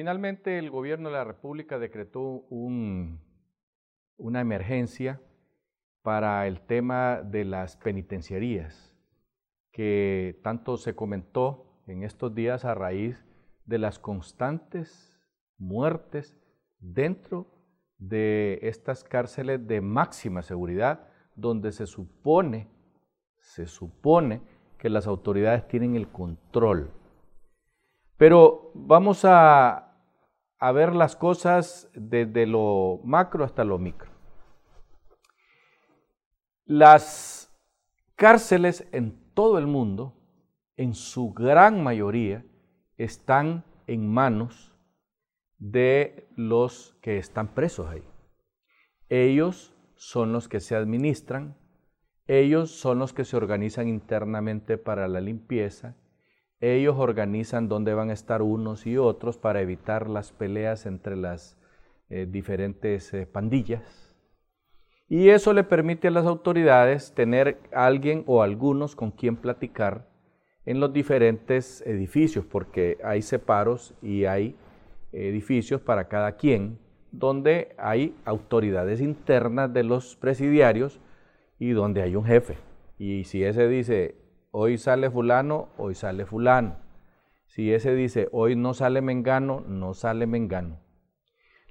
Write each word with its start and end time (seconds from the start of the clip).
Finalmente, 0.00 0.58
el 0.58 0.70
gobierno 0.70 1.10
de 1.10 1.16
la 1.16 1.24
República 1.24 1.78
decretó 1.78 2.46
un, 2.48 3.20
una 4.16 4.40
emergencia 4.40 5.20
para 6.00 6.46
el 6.46 6.62
tema 6.62 7.20
de 7.20 7.44
las 7.44 7.76
penitenciarías, 7.76 8.96
que 9.70 10.40
tanto 10.42 10.78
se 10.78 10.94
comentó 10.94 11.82
en 11.86 12.02
estos 12.02 12.34
días 12.34 12.64
a 12.64 12.74
raíz 12.74 13.22
de 13.66 13.76
las 13.76 13.98
constantes 13.98 15.20
muertes 15.58 16.34
dentro 16.78 17.46
de 17.98 18.58
estas 18.62 19.04
cárceles 19.04 19.66
de 19.66 19.82
máxima 19.82 20.40
seguridad, 20.40 21.08
donde 21.34 21.72
se 21.72 21.86
supone, 21.86 22.70
se 23.36 23.66
supone 23.66 24.40
que 24.78 24.88
las 24.88 25.06
autoridades 25.06 25.68
tienen 25.68 25.94
el 25.94 26.08
control. 26.08 26.90
Pero 28.16 28.70
vamos 28.74 29.26
a, 29.26 29.89
ver 30.72 30.94
las 30.94 31.16
cosas 31.16 31.90
desde 31.94 32.46
lo 32.46 33.00
macro 33.02 33.44
hasta 33.44 33.64
lo 33.64 33.78
micro. 33.78 34.10
Las 36.66 37.50
cárceles 38.14 38.86
en 38.92 39.18
todo 39.34 39.58
el 39.58 39.66
mundo, 39.66 40.14
en 40.76 40.94
su 40.94 41.32
gran 41.32 41.82
mayoría, 41.82 42.44
están 42.98 43.64
en 43.86 44.06
manos 44.06 44.76
de 45.58 46.28
los 46.36 46.96
que 47.00 47.18
están 47.18 47.54
presos 47.54 47.88
ahí. 47.88 48.04
Ellos 49.08 49.74
son 49.96 50.32
los 50.32 50.48
que 50.48 50.60
se 50.60 50.76
administran, 50.76 51.56
ellos 52.26 52.70
son 52.70 52.98
los 52.98 53.12
que 53.12 53.24
se 53.24 53.36
organizan 53.36 53.88
internamente 53.88 54.78
para 54.78 55.08
la 55.08 55.20
limpieza, 55.20 55.96
ellos 56.60 56.96
organizan 56.98 57.68
dónde 57.68 57.94
van 57.94 58.10
a 58.10 58.14
estar 58.14 58.42
unos 58.42 58.86
y 58.86 58.98
otros 58.98 59.38
para 59.38 59.60
evitar 59.60 60.08
las 60.08 60.32
peleas 60.32 60.86
entre 60.86 61.16
las 61.16 61.56
eh, 62.10 62.26
diferentes 62.30 63.12
eh, 63.14 63.26
pandillas. 63.26 64.14
Y 65.08 65.30
eso 65.30 65.52
le 65.52 65.64
permite 65.64 66.08
a 66.08 66.12
las 66.12 66.26
autoridades 66.26 67.14
tener 67.14 67.58
alguien 67.72 68.22
o 68.26 68.42
algunos 68.42 68.94
con 68.94 69.10
quien 69.10 69.36
platicar 69.36 70.08
en 70.66 70.78
los 70.78 70.92
diferentes 70.92 71.82
edificios, 71.86 72.44
porque 72.44 72.98
hay 73.02 73.22
separos 73.22 73.94
y 74.02 74.26
hay 74.26 74.54
edificios 75.12 75.80
para 75.80 76.06
cada 76.06 76.36
quien, 76.36 76.78
donde 77.10 77.74
hay 77.76 78.14
autoridades 78.24 79.00
internas 79.00 79.72
de 79.72 79.82
los 79.82 80.14
presidiarios 80.14 81.00
y 81.58 81.70
donde 81.70 82.02
hay 82.02 82.14
un 82.14 82.24
jefe. 82.24 82.58
Y 82.98 83.24
si 83.24 83.42
ese 83.42 83.66
dice, 83.66 84.14
hoy 84.50 84.78
sale 84.78 85.10
fulano, 85.10 85.68
hoy 85.78 85.94
sale 85.94 86.26
fulano. 86.26 86.76
Si 87.46 87.72
ese 87.72 87.94
dice, 87.94 88.28
hoy 88.32 88.56
no 88.56 88.74
sale 88.74 89.00
mengano, 89.00 89.60
no 89.66 89.94
sale 89.94 90.26
mengano. 90.26 90.78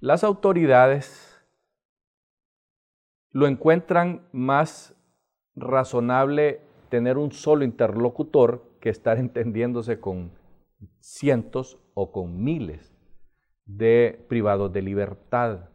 Las 0.02 0.24
autoridades 0.24 1.46
lo 3.32 3.48
encuentran 3.48 4.28
más 4.32 4.96
razonable 5.56 6.62
tener 6.90 7.18
un 7.18 7.32
solo 7.32 7.64
interlocutor 7.64 8.64
que 8.82 8.90
estar 8.90 9.18
entendiéndose 9.18 10.00
con 10.00 10.32
cientos 11.00 11.80
o 11.94 12.12
con 12.12 12.44
miles 12.44 12.96
de 13.66 14.26
privados 14.28 14.74
de 14.74 14.82
libertad. 14.82 15.70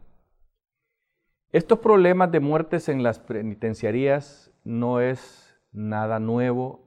Estos 1.51 1.79
problemas 1.79 2.31
de 2.31 2.41
muertes 2.41 2.89
en 2.89 3.03
las 3.03 3.19
penitenciarías 3.19 4.51
no 4.63 4.99
es 4.99 5.57
nada 5.71 6.19
nuevo 6.19 6.84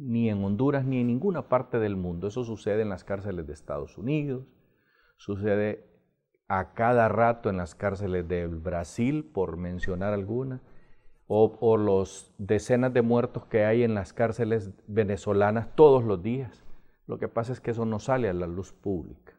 ni 0.00 0.30
en 0.30 0.42
Honduras 0.42 0.84
ni 0.84 1.00
en 1.00 1.08
ninguna 1.08 1.48
parte 1.48 1.78
del 1.78 1.96
mundo. 1.96 2.28
Eso 2.28 2.44
sucede 2.44 2.82
en 2.82 2.88
las 2.88 3.04
cárceles 3.04 3.46
de 3.46 3.52
Estados 3.52 3.98
Unidos, 3.98 4.46
sucede 5.16 5.86
a 6.48 6.72
cada 6.72 7.08
rato 7.08 7.50
en 7.50 7.58
las 7.58 7.74
cárceles 7.74 8.26
de 8.26 8.46
Brasil, 8.46 9.30
por 9.32 9.56
mencionar 9.56 10.14
alguna, 10.14 10.62
o 11.26 11.76
los 11.76 12.34
decenas 12.38 12.92
de 12.92 13.02
muertos 13.02 13.44
que 13.46 13.64
hay 13.64 13.84
en 13.84 13.94
las 13.94 14.12
cárceles 14.12 14.72
venezolanas 14.88 15.76
todos 15.76 16.02
los 16.02 16.20
días. 16.22 16.64
Lo 17.06 17.18
que 17.18 17.28
pasa 17.28 17.52
es 17.52 17.60
que 17.60 17.70
eso 17.70 17.84
no 17.84 18.00
sale 18.00 18.28
a 18.28 18.32
la 18.32 18.48
luz 18.48 18.72
pública. 18.72 19.34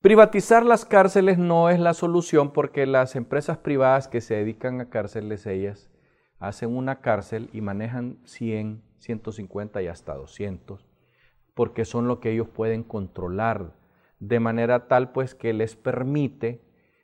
Privatizar 0.00 0.64
las 0.64 0.86
cárceles 0.86 1.36
no 1.36 1.68
es 1.68 1.78
la 1.78 1.92
solución 1.92 2.52
porque 2.52 2.86
las 2.86 3.16
empresas 3.16 3.58
privadas 3.58 4.08
que 4.08 4.20
se 4.22 4.36
dedican 4.36 4.80
a 4.80 4.88
cárceles, 4.88 5.46
ellas 5.46 5.90
hacen 6.38 6.76
una 6.76 7.00
cárcel 7.00 7.48
y 7.52 7.60
manejan 7.60 8.18
100, 8.24 8.82
150 8.98 9.82
y 9.82 9.86
hasta 9.86 10.14
200, 10.14 10.86
porque 11.54 11.84
son 11.84 12.08
lo 12.08 12.20
que 12.20 12.32
ellos 12.32 12.48
pueden 12.48 12.82
controlar, 12.82 13.74
de 14.20 14.40
manera 14.40 14.88
tal 14.88 15.12
pues 15.12 15.34
que 15.34 15.52
les 15.52 15.76
permite 15.76 16.62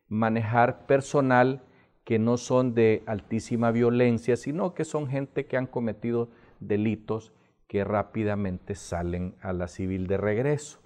manejar 0.09 0.87
personal 0.87 1.65
que 2.05 2.19
no 2.19 2.37
son 2.37 2.75
de 2.75 3.03
altísima 3.07 3.71
violencia, 3.71 4.37
sino 4.37 4.75
que 4.75 4.85
son 4.85 5.09
gente 5.09 5.47
que 5.47 5.57
han 5.57 5.67
cometido 5.67 6.31
delitos 6.61 7.33
que 7.69 7.85
rápidamente 7.85 8.75
salen 8.75 9.37
a 9.41 9.53
la 9.53 9.69
civil 9.69 10.07
de 10.07 10.17
regreso. 10.17 10.81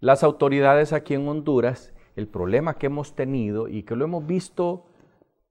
Las 0.00 0.22
autoridades 0.22 0.92
aquí 0.92 1.14
en 1.14 1.26
Honduras, 1.26 1.94
el 2.16 2.28
problema 2.28 2.74
que 2.74 2.86
hemos 2.86 3.14
tenido 3.14 3.68
y 3.68 3.84
que 3.84 3.96
lo 3.96 4.04
hemos 4.04 4.26
visto 4.26 4.86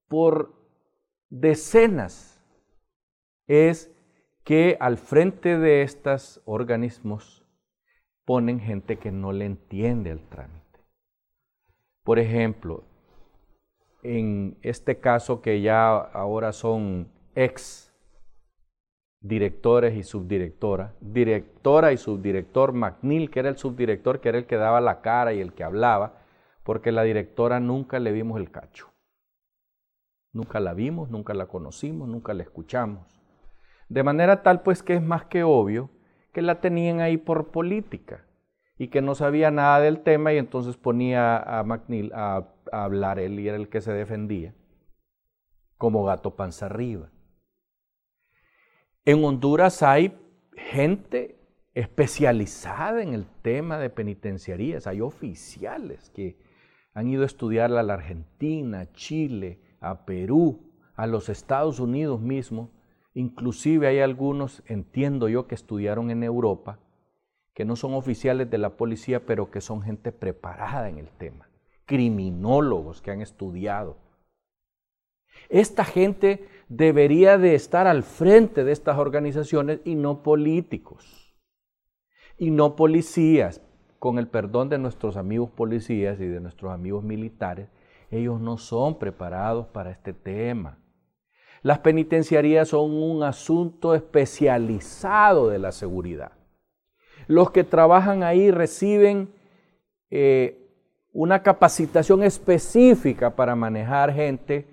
por 0.08 0.63
decenas 1.34 2.40
es 3.48 3.92
que 4.44 4.78
al 4.80 4.98
frente 4.98 5.58
de 5.58 5.82
estos 5.82 6.42
organismos 6.46 7.44
ponen 8.24 8.60
gente 8.60 8.98
que 8.98 9.12
no 9.12 9.32
le 9.32 9.46
entiende 9.46 10.12
el 10.12 10.22
trámite. 10.30 10.80
Por 12.04 12.20
ejemplo, 12.20 12.84
en 14.04 14.58
este 14.62 15.00
caso 15.00 15.42
que 15.42 15.62
ya 15.62 15.90
ahora 15.98 16.54
son 16.54 17.12
ex 17.34 17.92
directores 19.20 19.96
y 19.96 20.04
subdirectora, 20.04 20.94
directora 21.02 21.94
y 21.94 21.98
subdirector 21.98 22.74
McNeil, 22.74 23.32
que 23.32 23.40
era 23.40 23.50
el 23.50 23.58
subdirector, 23.58 24.20
que 24.20 24.30
era 24.30 24.38
el 24.38 24.46
que 24.46 24.58
daba 24.58 24.82
la 24.82 25.02
cara 25.02 25.34
y 25.34 25.40
el 25.40 25.54
que 25.54 25.64
hablaba, 25.64 26.22
porque 26.64 26.92
la 26.92 27.04
directora 27.04 27.60
nunca 27.60 28.00
le 28.00 28.12
vimos 28.12 28.40
el 28.40 28.52
cacho. 28.52 28.93
Nunca 30.34 30.60
la 30.60 30.74
vimos, 30.74 31.10
nunca 31.10 31.34
la 31.34 31.46
conocimos, 31.46 32.10
nunca 32.10 32.34
la 32.34 32.44
escuchamos. 32.44 33.08
De 33.88 34.04
manera 34.04 34.42
tal 34.42 34.64
pues 34.64 34.82
que 34.82 34.96
es 34.96 35.02
más 35.02 35.26
que 35.26 35.44
obvio 35.44 35.92
que 36.34 36.42
la 36.42 36.60
tenían 36.60 37.00
ahí 37.00 37.18
por 37.18 37.52
política 37.52 38.26
y 38.78 38.88
que 38.88 39.02
no 39.02 39.14
sabía 39.14 39.52
nada 39.52 39.80
del 39.80 40.02
tema 40.02 40.34
y 40.34 40.38
entonces 40.38 40.76
ponía 40.76 41.38
a 41.38 41.64
McNeil 41.64 42.12
a, 42.14 42.50
hablar 42.72 43.20
él 43.20 43.40
y 43.40 43.48
era 43.48 43.58
el 43.58 43.70
que 43.70 43.82
se 43.82 43.94
defendía 43.94 44.56
como 45.78 46.04
gato 46.04 46.36
panza 46.36 46.66
arriba. 46.66 47.12
En 49.06 49.24
Honduras 49.24 49.84
hay 49.84 50.18
gente 50.56 51.40
especializada 51.76 53.04
en 53.04 53.14
el 53.14 53.28
tema 53.44 53.78
de 53.78 53.90
penitenciarías, 53.90 54.88
hay 54.88 55.02
oficiales 55.02 56.10
que 56.12 56.40
han 56.94 57.08
ido 57.10 57.24
a 57.24 57.28
estudiar 57.28 57.72
a 57.72 57.84
la 57.84 57.94
Argentina, 57.94 58.92
Chile, 58.94 59.60
a 59.84 60.06
Perú, 60.06 60.72
a 60.96 61.06
los 61.08 61.30
Estados 61.30 61.80
Unidos 61.80 62.20
mismo, 62.20 62.72
inclusive 63.14 63.88
hay 63.88 64.00
algunos, 64.00 64.64
entiendo 64.68 65.28
yo, 65.28 65.48
que 65.48 65.56
estudiaron 65.56 66.10
en 66.10 66.24
Europa, 66.24 66.80
que 67.54 67.66
no 67.66 67.76
son 67.76 67.94
oficiales 67.94 68.50
de 68.50 68.58
la 68.58 68.78
policía, 68.78 69.26
pero 69.26 69.52
que 69.52 69.62
son 69.62 69.82
gente 69.82 70.12
preparada 70.12 70.90
en 70.90 70.98
el 70.98 71.10
tema, 71.10 71.50
criminólogos 71.86 73.02
que 73.02 73.12
han 73.12 73.22
estudiado. 73.22 73.98
Esta 75.50 75.84
gente 75.84 76.48
debería 76.70 77.38
de 77.38 77.56
estar 77.56 77.86
al 77.86 78.04
frente 78.04 78.64
de 78.64 78.72
estas 78.72 78.98
organizaciones 78.98 79.82
y 79.84 79.96
no 79.96 80.24
políticos, 80.24 81.36
y 82.38 82.50
no 82.52 82.76
policías, 82.76 83.62
con 84.00 84.18
el 84.18 84.28
perdón 84.28 84.70
de 84.70 84.78
nuestros 84.80 85.16
amigos 85.18 85.50
policías 85.52 86.20
y 86.20 86.28
de 86.28 86.40
nuestros 86.40 86.72
amigos 86.72 87.04
militares, 87.04 87.70
ellos 88.14 88.40
no 88.40 88.58
son 88.58 89.00
preparados 89.00 89.68
para 89.68 89.92
este 89.92 90.14
tema. 90.14 90.78
Las 91.62 91.80
penitenciarías 91.80 92.68
son 92.70 92.92
un 92.92 93.24
asunto 93.24 93.96
especializado 93.96 95.50
de 95.50 95.60
la 95.60 95.72
seguridad. 95.72 96.34
Los 97.28 97.52
que 97.52 97.64
trabajan 97.64 98.22
ahí 98.22 98.52
reciben 98.52 99.34
eh, 100.10 100.70
una 101.14 101.42
capacitación 101.42 102.24
específica 102.24 103.36
para 103.36 103.56
manejar 103.56 104.14
gente 104.14 104.68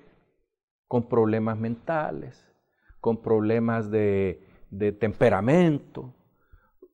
con 0.89 1.09
problemas 1.09 1.57
mentales, 1.57 2.45
con 3.01 3.23
problemas 3.23 3.91
de, 3.91 4.43
de 4.71 4.91
temperamento, 4.91 6.13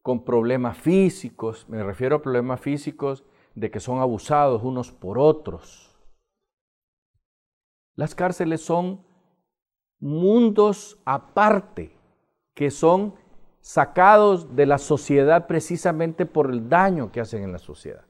con 0.02 0.24
problemas 0.24 0.76
físicos. 0.76 1.66
Me 1.70 1.82
refiero 1.82 2.16
a 2.16 2.22
problemas 2.22 2.60
físicos 2.60 3.24
de 3.54 3.70
que 3.70 3.80
son 3.80 4.00
abusados 4.00 4.62
unos 4.62 4.92
por 4.92 5.18
otros 5.18 5.95
las 7.96 8.14
cárceles 8.14 8.60
son 8.60 9.04
mundos 9.98 10.98
aparte 11.04 11.96
que 12.54 12.70
son 12.70 13.14
sacados 13.60 14.54
de 14.54 14.66
la 14.66 14.78
sociedad 14.78 15.46
precisamente 15.46 16.26
por 16.26 16.50
el 16.50 16.68
daño 16.68 17.10
que 17.10 17.20
hacen 17.20 17.42
en 17.42 17.52
la 17.52 17.58
sociedad. 17.58 18.04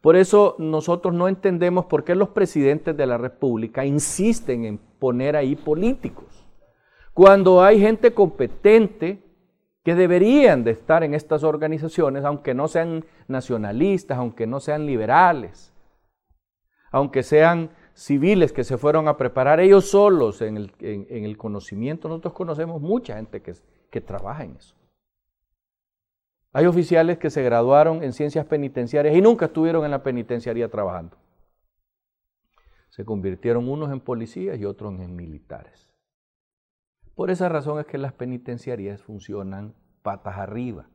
Por 0.00 0.16
eso 0.16 0.54
nosotros 0.58 1.12
no 1.12 1.28
entendemos 1.28 1.86
por 1.86 2.04
qué 2.04 2.14
los 2.14 2.30
presidentes 2.30 2.96
de 2.96 3.06
la 3.06 3.18
República 3.18 3.84
insisten 3.84 4.64
en 4.64 4.78
poner 4.78 5.36
ahí 5.36 5.56
políticos, 5.56 6.46
cuando 7.12 7.62
hay 7.62 7.80
gente 7.80 8.14
competente 8.14 9.22
que 9.82 9.94
deberían 9.96 10.62
de 10.62 10.70
estar 10.70 11.02
en 11.02 11.14
estas 11.14 11.42
organizaciones, 11.42 12.24
aunque 12.24 12.54
no 12.54 12.68
sean 12.68 13.04
nacionalistas, 13.26 14.18
aunque 14.18 14.46
no 14.46 14.60
sean 14.60 14.86
liberales, 14.86 15.72
aunque 16.92 17.22
sean 17.22 17.70
civiles 17.98 18.52
que 18.52 18.62
se 18.62 18.78
fueron 18.78 19.08
a 19.08 19.16
preparar 19.16 19.58
ellos 19.58 19.90
solos 19.90 20.40
en 20.40 20.56
el, 20.56 21.36
conocimiento. 21.36 22.08
Nosotros 22.08 22.32
conocemos 22.32 22.80
mucha 22.80 23.16
gente 23.16 23.42
que, 23.42 23.54
que 23.90 24.00
trabaja 24.00 24.44
en 24.44 24.54
eso. 24.54 24.76
Hay 26.52 26.66
oficiales 26.66 27.18
que 27.18 27.28
se 27.28 27.42
graduaron 27.42 28.04
en 28.04 28.12
ciencias 28.12 28.46
penitenciarias 28.46 29.16
y 29.16 29.20
nunca 29.20 29.46
estuvieron 29.46 29.84
en 29.84 29.90
la 29.90 30.04
penitenciaría 30.04 30.68
trabajando. 30.68 31.16
Se 32.88 33.04
convirtieron 33.04 33.68
unos 33.68 33.90
en 33.90 34.00
policías 34.00 34.58
y 34.60 34.64
otros 34.64 34.94
en 35.00 35.16
militares. 35.16 35.92
Por 37.16 37.32
esa 37.32 37.48
razón 37.48 37.80
es 37.80 37.86
que 37.86 37.98
las 37.98 38.12
penitenciarías 38.12 39.02
funcionan 39.02 39.74
patas 40.02 40.38
arriba. 40.38 40.88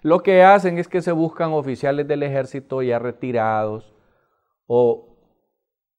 Lo 0.00 0.22
que 0.22 0.42
hacen 0.42 0.78
es 0.78 0.88
que 0.88 1.02
se 1.02 1.12
buscan 1.12 1.52
oficiales 1.52 2.08
del 2.08 2.22
ejército 2.22 2.80
ya 2.82 2.98
retirados 2.98 3.94
o 4.66 5.17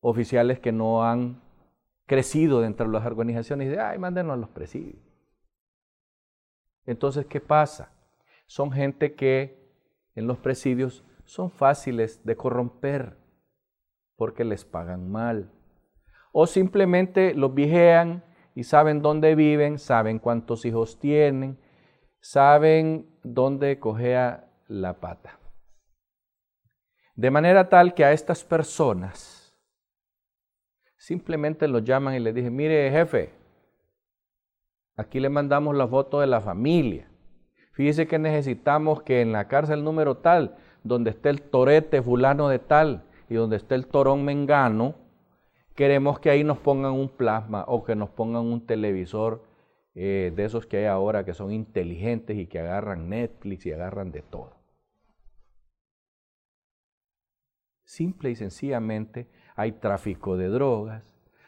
oficiales 0.01 0.59
que 0.59 0.71
no 0.71 1.03
han 1.03 1.41
crecido 2.05 2.61
dentro 2.61 2.87
de 2.87 2.93
las 2.93 3.05
organizaciones 3.05 3.67
y 3.67 3.71
de, 3.71 3.79
ay, 3.79 3.97
mándenos 3.99 4.33
a 4.33 4.37
los 4.37 4.49
presidios. 4.49 4.99
Entonces, 6.85 7.25
¿qué 7.27 7.39
pasa? 7.39 7.91
Son 8.47 8.71
gente 8.71 9.13
que 9.13 9.59
en 10.15 10.25
los 10.25 10.39
presidios 10.39 11.03
son 11.25 11.51
fáciles 11.51 12.25
de 12.25 12.35
corromper 12.35 13.15
porque 14.15 14.43
les 14.43 14.65
pagan 14.65 15.09
mal. 15.09 15.51
O 16.31 16.47
simplemente 16.47 17.35
los 17.35 17.53
vigean 17.53 18.23
y 18.55 18.63
saben 18.63 19.01
dónde 19.01 19.35
viven, 19.35 19.77
saben 19.77 20.17
cuántos 20.17 20.65
hijos 20.65 20.99
tienen, 20.99 21.59
saben 22.19 23.07
dónde 23.23 23.79
cogea 23.79 24.51
la 24.67 24.99
pata. 24.99 25.39
De 27.15 27.31
manera 27.31 27.69
tal 27.69 27.93
que 27.93 28.03
a 28.03 28.13
estas 28.13 28.43
personas 28.43 29.38
simplemente 31.09 31.67
los 31.67 31.83
llaman 31.83 32.13
y 32.13 32.19
les 32.19 32.35
dicen, 32.35 32.55
mire 32.55 32.91
jefe, 32.91 33.31
aquí 34.95 35.19
le 35.19 35.29
mandamos 35.29 35.75
la 35.75 35.87
foto 35.87 36.19
de 36.19 36.27
la 36.27 36.39
familia. 36.39 37.09
Fíjese 37.71 38.05
que 38.07 38.19
necesitamos 38.19 39.01
que 39.01 39.21
en 39.21 39.31
la 39.31 39.47
cárcel 39.47 39.83
número 39.83 40.17
tal, 40.17 40.55
donde 40.83 41.09
esté 41.09 41.29
el 41.29 41.41
torete 41.41 42.03
fulano 42.03 42.47
de 42.47 42.59
tal 42.59 43.05
y 43.27 43.33
donde 43.33 43.55
esté 43.55 43.73
el 43.73 43.87
torón 43.87 44.23
mengano, 44.23 44.93
queremos 45.73 46.19
que 46.19 46.29
ahí 46.29 46.43
nos 46.43 46.59
pongan 46.59 46.91
un 46.91 47.09
plasma 47.09 47.65
o 47.67 47.83
que 47.83 47.95
nos 47.95 48.11
pongan 48.11 48.43
un 48.43 48.67
televisor 48.67 49.43
eh, 49.95 50.31
de 50.35 50.45
esos 50.45 50.67
que 50.67 50.77
hay 50.77 50.85
ahora 50.85 51.25
que 51.25 51.33
son 51.33 51.51
inteligentes 51.51 52.37
y 52.37 52.45
que 52.45 52.59
agarran 52.59 53.09
Netflix 53.09 53.65
y 53.65 53.71
agarran 53.71 54.11
de 54.11 54.21
todo. 54.21 54.53
Simple 57.83 58.29
y 58.29 58.35
sencillamente 58.35 59.27
hay 59.59 59.73
tráfico 59.73 60.37
de 60.37 60.47
drogas, 60.47 61.03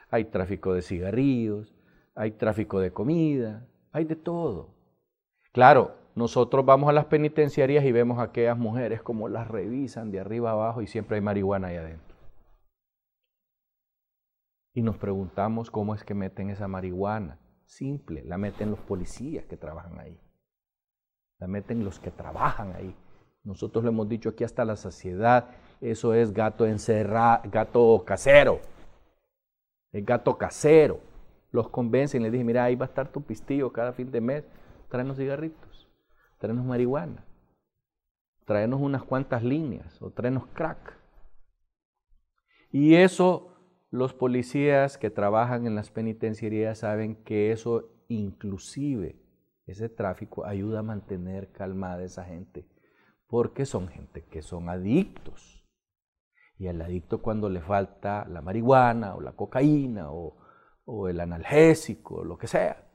hay 0.09 0.25
tráfico 0.25 0.73
de 0.73 0.81
cigarrillos, 0.81 1.73
hay 2.13 2.31
tráfico 2.31 2.81
de 2.81 2.91
comida, 2.91 3.65
hay 3.93 4.03
de 4.03 4.17
todo. 4.17 4.67
Claro, 5.53 5.95
nosotros 6.13 6.65
vamos 6.65 6.89
a 6.89 6.91
las 6.91 7.05
penitenciarías 7.05 7.85
y 7.85 7.93
vemos 7.93 8.19
a 8.19 8.23
aquellas 8.23 8.57
mujeres 8.57 9.01
como 9.01 9.29
las 9.29 9.47
revisan 9.47 10.11
de 10.11 10.19
arriba 10.19 10.51
abajo 10.51 10.81
y 10.81 10.87
siempre 10.87 11.15
hay 11.15 11.21
marihuana 11.21 11.69
ahí 11.69 11.77
adentro. 11.77 12.17
Y 14.73 14.81
nos 14.81 14.97
preguntamos 14.97 15.71
cómo 15.71 15.95
es 15.95 16.03
que 16.03 16.13
meten 16.13 16.49
esa 16.49 16.67
marihuana. 16.67 17.39
Simple, 17.63 18.25
la 18.25 18.37
meten 18.37 18.71
los 18.71 18.79
policías 18.81 19.45
que 19.45 19.55
trabajan 19.55 19.97
ahí. 20.01 20.19
La 21.39 21.47
meten 21.47 21.85
los 21.85 21.97
que 22.01 22.11
trabajan 22.11 22.75
ahí. 22.75 22.93
Nosotros 23.45 23.85
le 23.85 23.89
hemos 23.91 24.09
dicho 24.09 24.27
aquí 24.27 24.43
hasta 24.43 24.65
la 24.65 24.75
saciedad, 24.75 25.47
eso 25.81 26.13
es 26.13 26.31
gato 26.31 26.65
encerrado, 26.65 27.41
gato 27.51 28.03
casero. 28.05 28.61
Es 29.91 30.05
gato 30.05 30.37
casero. 30.37 30.99
Los 31.51 31.69
convencen, 31.69 32.23
les 32.23 32.31
dije, 32.31 32.43
mira, 32.43 32.63
ahí 32.63 32.75
va 32.75 32.85
a 32.85 32.89
estar 32.89 33.11
tu 33.11 33.21
pistillo 33.21 33.73
cada 33.73 33.91
fin 33.91 34.09
de 34.09 34.21
mes, 34.21 34.45
tráenos 34.89 35.17
cigarritos, 35.17 35.89
tráenos 36.37 36.63
marihuana, 36.63 37.25
tráenos 38.45 38.79
unas 38.79 39.03
cuantas 39.03 39.43
líneas 39.43 40.01
o 40.01 40.11
tráenos 40.11 40.45
crack. 40.53 40.97
Y 42.71 42.95
eso 42.95 43.57
los 43.89 44.13
policías 44.13 44.97
que 44.97 45.09
trabajan 45.09 45.67
en 45.67 45.75
las 45.75 45.89
penitenciarías 45.91 46.79
saben 46.79 47.15
que 47.25 47.51
eso 47.51 47.89
inclusive, 48.07 49.19
ese 49.65 49.89
tráfico, 49.89 50.45
ayuda 50.45 50.79
a 50.79 50.83
mantener 50.83 51.51
calmada 51.51 52.03
esa 52.03 52.23
gente, 52.23 52.65
porque 53.27 53.65
son 53.65 53.89
gente 53.89 54.23
que 54.23 54.41
son 54.41 54.69
adictos. 54.69 55.60
Y 56.61 56.67
al 56.67 56.79
adicto 56.79 57.23
cuando 57.23 57.49
le 57.49 57.59
falta 57.59 58.23
la 58.29 58.39
marihuana 58.43 59.15
o 59.15 59.21
la 59.21 59.31
cocaína 59.31 60.11
o, 60.11 60.37
o 60.85 61.07
el 61.07 61.19
analgésico, 61.19 62.23
lo 62.23 62.37
que 62.37 62.45
sea, 62.45 62.87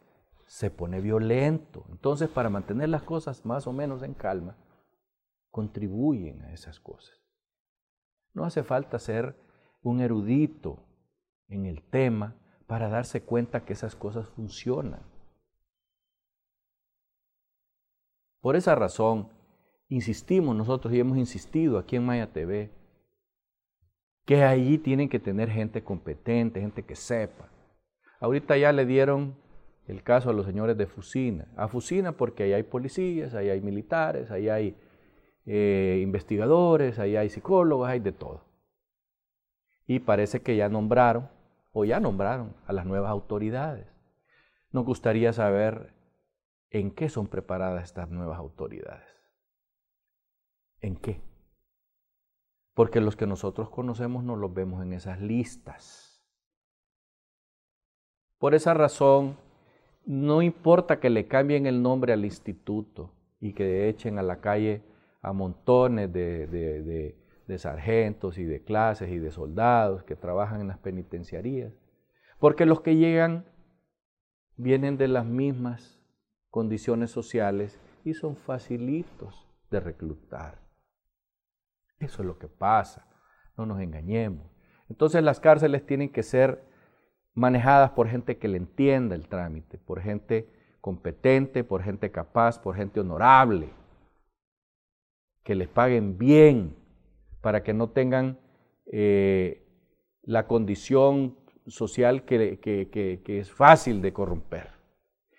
se 0.46 0.70
pone 0.70 1.00
violento. 1.00 1.84
Entonces, 1.88 2.28
para 2.28 2.48
mantener 2.48 2.90
las 2.90 3.02
cosas 3.02 3.44
más 3.44 3.66
o 3.66 3.72
menos 3.72 4.04
en 4.04 4.14
calma, 4.14 4.56
contribuyen 5.50 6.42
a 6.42 6.52
esas 6.52 6.78
cosas. 6.78 7.20
No 8.34 8.44
hace 8.44 8.62
falta 8.62 9.00
ser 9.00 9.36
un 9.82 10.00
erudito 10.00 10.78
en 11.48 11.66
el 11.66 11.82
tema 11.82 12.36
para 12.68 12.88
darse 12.88 13.24
cuenta 13.24 13.64
que 13.64 13.72
esas 13.72 13.96
cosas 13.96 14.28
funcionan. 14.28 15.02
Por 18.40 18.54
esa 18.54 18.76
razón, 18.76 19.28
insistimos 19.88 20.54
nosotros 20.54 20.94
y 20.94 21.00
hemos 21.00 21.18
insistido 21.18 21.78
aquí 21.78 21.96
en 21.96 22.06
Maya 22.06 22.32
TV 22.32 22.85
que 24.26 24.42
allí 24.42 24.76
tienen 24.78 25.08
que 25.08 25.20
tener 25.20 25.48
gente 25.48 25.82
competente, 25.82 26.60
gente 26.60 26.82
que 26.82 26.96
sepa. 26.96 27.48
Ahorita 28.20 28.56
ya 28.56 28.72
le 28.72 28.84
dieron 28.84 29.36
el 29.86 30.02
caso 30.02 30.30
a 30.30 30.32
los 30.32 30.44
señores 30.44 30.76
de 30.76 30.86
Fusina. 30.86 31.46
A 31.56 31.68
Fusina 31.68 32.12
porque 32.12 32.42
ahí 32.42 32.52
hay 32.52 32.64
policías, 32.64 33.34
ahí 33.34 33.50
hay 33.50 33.60
militares, 33.60 34.32
ahí 34.32 34.48
hay 34.48 34.76
eh, 35.46 36.00
investigadores, 36.02 36.98
ahí 36.98 37.16
hay 37.16 37.30
psicólogos, 37.30 37.88
hay 37.88 38.00
de 38.00 38.10
todo. 38.10 38.44
Y 39.86 40.00
parece 40.00 40.40
que 40.42 40.56
ya 40.56 40.68
nombraron 40.68 41.28
o 41.72 41.84
ya 41.84 42.00
nombraron 42.00 42.56
a 42.66 42.72
las 42.72 42.84
nuevas 42.84 43.10
autoridades. 43.10 43.86
Nos 44.72 44.84
gustaría 44.84 45.32
saber 45.32 45.94
en 46.70 46.90
qué 46.90 47.08
son 47.08 47.28
preparadas 47.28 47.84
estas 47.84 48.10
nuevas 48.10 48.38
autoridades. 48.38 49.06
¿En 50.80 50.96
qué? 50.96 51.20
Porque 52.76 53.00
los 53.00 53.16
que 53.16 53.26
nosotros 53.26 53.70
conocemos 53.70 54.22
no 54.22 54.36
los 54.36 54.52
vemos 54.52 54.82
en 54.82 54.92
esas 54.92 55.18
listas. 55.18 56.22
Por 58.36 58.54
esa 58.54 58.74
razón, 58.74 59.38
no 60.04 60.42
importa 60.42 61.00
que 61.00 61.08
le 61.08 61.26
cambien 61.26 61.66
el 61.66 61.82
nombre 61.82 62.12
al 62.12 62.26
instituto 62.26 63.14
y 63.40 63.54
que 63.54 63.88
echen 63.88 64.18
a 64.18 64.22
la 64.22 64.42
calle 64.42 64.82
a 65.22 65.32
montones 65.32 66.12
de, 66.12 67.16
sargentos 67.56 68.36
y 68.36 68.44
de 68.44 68.62
clases 68.62 69.08
y 69.08 69.20
de 69.20 69.30
soldados 69.30 70.02
que 70.04 70.14
trabajan 70.14 70.60
en 70.60 70.68
las 70.68 70.78
penitenciarías, 70.78 71.72
porque 72.38 72.66
los 72.66 72.82
que 72.82 72.96
llegan 72.96 73.46
vienen 74.58 74.98
de 74.98 75.08
las 75.08 75.24
mismas 75.24 75.98
condiciones 76.50 77.10
sociales 77.10 77.80
y 78.04 78.12
son 78.12 78.36
facilitos 78.36 79.48
de 79.70 79.80
reclutar. 79.80 80.65
Eso 81.98 82.22
es 82.22 82.26
lo 82.26 82.38
que 82.38 82.48
pasa, 82.48 83.06
no 83.56 83.66
nos 83.66 83.80
engañemos. 83.80 84.46
Entonces 84.88 85.22
las 85.22 85.40
cárceles 85.40 85.84
tienen 85.86 86.10
que 86.10 86.22
ser 86.22 86.62
manejadas 87.34 87.90
por 87.90 88.08
gente 88.08 88.38
que 88.38 88.48
le 88.48 88.58
entienda 88.58 89.14
el 89.14 89.28
trámite, 89.28 89.78
por 89.78 90.00
gente 90.00 90.48
competente, 90.80 91.64
por 91.64 91.82
gente 91.82 92.10
capaz, 92.10 92.58
por 92.58 92.76
gente 92.76 93.00
honorable, 93.00 93.68
que 95.42 95.54
les 95.54 95.68
paguen 95.68 96.18
bien, 96.18 96.76
para 97.40 97.62
que 97.62 97.74
no 97.74 97.90
tengan 97.90 98.38
eh, 98.86 99.64
la 100.22 100.46
condición 100.46 101.36
social 101.66 102.24
que, 102.24 102.58
es 103.26 103.52
fácil 103.52 104.02
de 104.02 104.12
corromper. 104.12 104.70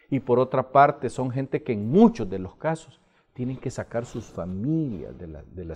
Y 0.10 0.20
por 0.22 0.40
otra 0.40 0.72
parte, 0.72 1.10
son 1.10 1.32
gente 1.32 1.64
que 1.64 1.74
en 1.74 1.90
muchos 1.90 2.30
de 2.30 2.40
los 2.40 2.56
casos 2.56 3.02
tienen 3.34 3.58
que 3.58 3.70
sacar 3.70 4.06
sus 4.06 4.26
familias 4.26 5.18
de 5.18 5.28
la, 5.28 5.44
de 5.44 5.66
la 5.66 5.76